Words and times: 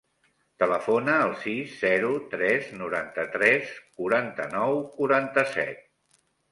Telefona 0.61 1.17
al 1.25 1.33
sis, 1.41 1.75
zero, 1.83 2.09
tres, 2.33 2.73
noranta-tres, 2.81 3.77
quaranta-nou, 4.01 4.85
quaranta-set. 4.99 5.91